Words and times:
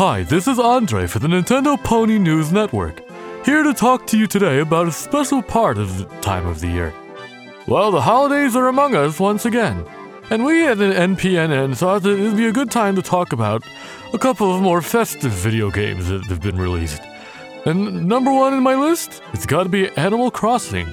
Hi, 0.00 0.22
this 0.22 0.48
is 0.48 0.58
Andre 0.58 1.06
for 1.06 1.18
the 1.18 1.28
Nintendo 1.28 1.76
Pony 1.84 2.18
News 2.18 2.50
Network, 2.50 3.02
here 3.44 3.62
to 3.62 3.74
talk 3.74 4.06
to 4.06 4.18
you 4.18 4.26
today 4.26 4.60
about 4.60 4.88
a 4.88 4.92
special 4.92 5.42
part 5.42 5.76
of 5.76 5.98
the 5.98 6.04
time 6.22 6.46
of 6.46 6.60
the 6.60 6.68
year. 6.68 6.94
Well, 7.66 7.90
the 7.90 8.00
holidays 8.00 8.56
are 8.56 8.68
among 8.68 8.94
us 8.94 9.20
once 9.20 9.44
again, 9.44 9.84
and 10.30 10.42
we 10.42 10.66
at 10.66 10.78
the 10.78 10.84
NPNN 10.84 11.76
thought 11.76 12.02
that 12.04 12.18
it 12.18 12.22
would 12.22 12.38
be 12.38 12.46
a 12.46 12.50
good 12.50 12.70
time 12.70 12.96
to 12.96 13.02
talk 13.02 13.34
about 13.34 13.62
a 14.14 14.18
couple 14.18 14.56
of 14.56 14.62
more 14.62 14.80
festive 14.80 15.32
video 15.32 15.70
games 15.70 16.08
that 16.08 16.24
have 16.28 16.40
been 16.40 16.56
released. 16.56 17.02
And 17.66 18.08
number 18.08 18.32
one 18.32 18.54
in 18.54 18.62
my 18.62 18.76
list, 18.76 19.20
it's 19.34 19.44
got 19.44 19.64
to 19.64 19.68
be 19.68 19.90
Animal 19.98 20.30
Crossing. 20.30 20.88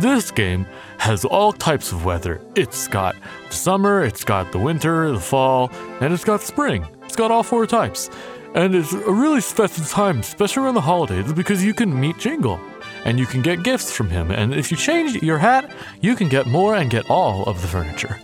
This 0.00 0.30
game 0.30 0.66
has 0.98 1.24
all 1.24 1.54
types 1.54 1.92
of 1.92 2.04
weather. 2.04 2.42
It's 2.56 2.88
got 2.88 3.16
summer, 3.48 4.04
it's 4.04 4.22
got 4.22 4.52
the 4.52 4.58
winter, 4.58 5.10
the 5.10 5.18
fall, 5.18 5.70
and 6.02 6.12
it's 6.12 6.24
got 6.24 6.42
spring. 6.42 6.86
It's 7.10 7.16
got 7.16 7.32
all 7.32 7.42
four 7.42 7.66
types. 7.66 8.08
And 8.54 8.72
it's 8.72 8.92
a 8.92 9.10
really 9.10 9.40
special 9.40 9.84
time, 9.84 10.20
especially 10.20 10.62
around 10.62 10.74
the 10.74 10.80
holidays, 10.80 11.32
because 11.32 11.64
you 11.64 11.74
can 11.74 11.98
meet 11.98 12.18
Jingle 12.18 12.60
and 13.04 13.18
you 13.18 13.26
can 13.26 13.42
get 13.42 13.64
gifts 13.64 13.92
from 13.92 14.10
him. 14.10 14.30
And 14.30 14.54
if 14.54 14.70
you 14.70 14.76
change 14.76 15.20
your 15.20 15.38
hat, 15.38 15.72
you 16.00 16.14
can 16.14 16.28
get 16.28 16.46
more 16.46 16.76
and 16.76 16.88
get 16.88 17.10
all 17.10 17.42
of 17.46 17.62
the 17.62 17.66
furniture. 17.66 18.20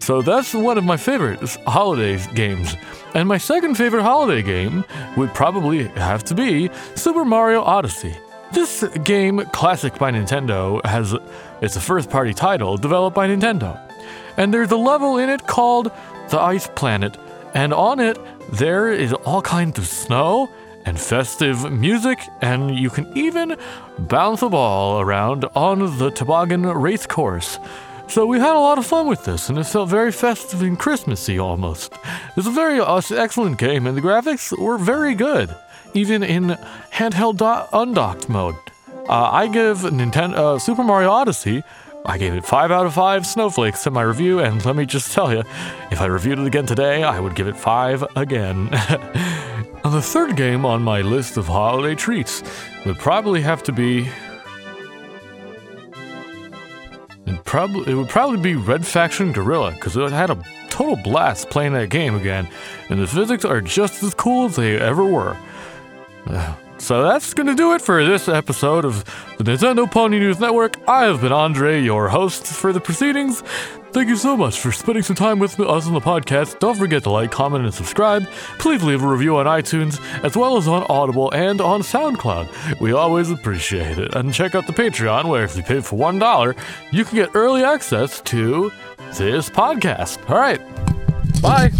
So 0.00 0.22
that's 0.22 0.52
one 0.52 0.76
of 0.76 0.82
my 0.82 0.96
favorite 0.96 1.38
holiday 1.68 2.20
games. 2.34 2.74
And 3.14 3.28
my 3.28 3.38
second 3.38 3.76
favorite 3.76 4.02
holiday 4.02 4.42
game 4.42 4.84
would 5.16 5.32
probably 5.32 5.84
have 5.84 6.24
to 6.24 6.34
be 6.34 6.68
Super 6.96 7.24
Mario 7.24 7.62
Odyssey. 7.62 8.16
This 8.52 8.82
game, 9.04 9.38
classic 9.52 9.98
by 10.00 10.10
Nintendo, 10.10 10.84
has 10.84 11.14
it's 11.60 11.76
a 11.76 11.80
first-party 11.80 12.34
title 12.34 12.76
developed 12.76 13.14
by 13.14 13.28
Nintendo. 13.28 13.80
And 14.36 14.52
there's 14.52 14.72
a 14.72 14.76
level 14.76 15.18
in 15.18 15.30
it 15.30 15.46
called 15.46 15.92
the 16.30 16.40
Ice 16.40 16.66
Planet, 16.74 17.16
and 17.56 17.72
on 17.72 17.98
it 17.98 18.18
there 18.52 18.92
is 18.92 19.12
all 19.12 19.40
kinds 19.40 19.78
of 19.78 19.86
snow 19.86 20.48
and 20.84 21.00
festive 21.00 21.72
music, 21.72 22.18
and 22.40 22.78
you 22.78 22.90
can 22.90 23.10
even 23.16 23.56
bounce 23.98 24.42
a 24.42 24.48
ball 24.48 25.00
around 25.00 25.44
on 25.56 25.98
the 25.98 26.10
toboggan 26.10 26.62
race 26.62 27.06
course. 27.06 27.58
So 28.08 28.24
we 28.24 28.38
had 28.38 28.54
a 28.54 28.60
lot 28.60 28.78
of 28.78 28.86
fun 28.86 29.08
with 29.08 29.24
this, 29.24 29.48
and 29.48 29.58
it 29.58 29.64
felt 29.64 29.88
very 29.88 30.12
festive 30.12 30.62
and 30.62 30.78
Christmassy 30.78 31.40
almost. 31.40 31.92
It's 32.36 32.46
a 32.46 32.52
very 32.52 32.78
uh, 32.78 33.00
excellent 33.10 33.58
game, 33.58 33.86
and 33.88 33.96
the 33.96 34.02
graphics 34.02 34.56
were 34.56 34.78
very 34.78 35.14
good, 35.14 35.52
even 35.94 36.22
in 36.22 36.56
handheld 36.92 37.38
do- 37.38 37.68
undocked 37.76 38.28
mode. 38.28 38.54
Uh, 39.08 39.30
I 39.32 39.48
give 39.48 39.78
Nintendo 39.78 40.34
uh, 40.34 40.58
Super 40.58 40.84
Mario 40.84 41.10
Odyssey. 41.10 41.64
I 42.06 42.18
gave 42.18 42.34
it 42.34 42.44
five 42.44 42.70
out 42.70 42.86
of 42.86 42.94
five 42.94 43.26
snowflakes 43.26 43.86
in 43.86 43.92
my 43.92 44.02
review, 44.02 44.38
and 44.38 44.64
let 44.64 44.76
me 44.76 44.86
just 44.86 45.12
tell 45.12 45.32
you, 45.32 45.42
if 45.90 46.00
I 46.00 46.06
reviewed 46.06 46.38
it 46.38 46.46
again 46.46 46.64
today, 46.64 47.02
I 47.02 47.18
would 47.18 47.34
give 47.34 47.48
it 47.48 47.56
five 47.56 48.04
again. 48.14 48.68
and 48.72 49.92
the 49.92 50.00
third 50.00 50.36
game 50.36 50.64
on 50.64 50.82
my 50.82 51.00
list 51.00 51.36
of 51.36 51.46
holiday 51.46 51.96
treats 51.96 52.44
would 52.84 52.98
probably 52.98 53.42
have 53.42 53.62
to 53.64 53.72
be 53.72 54.08
it 57.26 57.44
probably 57.44 57.90
it 57.90 57.96
would 57.96 58.08
probably 58.08 58.38
be 58.38 58.54
Red 58.54 58.86
Faction 58.86 59.32
Guerrilla, 59.32 59.72
because 59.72 59.96
it 59.96 60.12
had 60.12 60.30
a 60.30 60.40
total 60.70 60.96
blast 60.96 61.50
playing 61.50 61.72
that 61.72 61.90
game 61.90 62.14
again, 62.14 62.48
and 62.88 63.00
the 63.00 63.06
physics 63.06 63.44
are 63.44 63.60
just 63.60 64.02
as 64.04 64.14
cool 64.14 64.46
as 64.46 64.56
they 64.56 64.78
ever 64.78 65.04
were. 65.04 65.36
So 66.78 67.02
that's 67.02 67.34
gonna 67.34 67.54
do 67.54 67.74
it 67.74 67.80
for 67.80 68.04
this 68.04 68.28
episode 68.28 68.84
of 68.84 69.04
the 69.38 69.44
Nintendo 69.44 69.90
Pony 69.90 70.18
News 70.18 70.38
Network. 70.38 70.76
I 70.88 71.04
have 71.04 71.20
been 71.20 71.32
Andre, 71.32 71.80
your 71.82 72.08
host 72.08 72.46
for 72.46 72.72
the 72.72 72.80
proceedings. 72.80 73.42
Thank 73.92 74.08
you 74.08 74.16
so 74.16 74.36
much 74.36 74.60
for 74.60 74.72
spending 74.72 75.02
some 75.02 75.16
time 75.16 75.38
with 75.38 75.58
us 75.58 75.86
on 75.86 75.94
the 75.94 76.00
podcast. 76.00 76.58
Don't 76.58 76.76
forget 76.76 77.02
to 77.04 77.10
like, 77.10 77.30
comment, 77.30 77.64
and 77.64 77.72
subscribe. 77.72 78.26
Please 78.58 78.82
leave 78.82 79.02
a 79.02 79.06
review 79.08 79.38
on 79.38 79.46
iTunes, 79.46 79.98
as 80.22 80.36
well 80.36 80.58
as 80.58 80.68
on 80.68 80.84
Audible 80.90 81.30
and 81.30 81.62
on 81.62 81.80
SoundCloud. 81.80 82.78
We 82.78 82.92
always 82.92 83.30
appreciate 83.30 83.98
it. 83.98 84.14
And 84.14 84.34
check 84.34 84.54
out 84.54 84.66
the 84.66 84.74
Patreon, 84.74 85.24
where 85.24 85.44
if 85.44 85.56
you 85.56 85.62
pay 85.62 85.80
for 85.80 85.96
$1, 85.96 86.56
you 86.90 87.04
can 87.06 87.16
get 87.16 87.30
early 87.34 87.64
access 87.64 88.20
to 88.22 88.70
this 89.16 89.48
podcast. 89.48 90.18
All 90.28 90.36
right. 90.36 90.60
Bye. 91.40 91.70